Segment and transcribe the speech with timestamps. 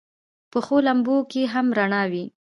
[0.51, 2.25] پخو لمبو کې هم رڼا وي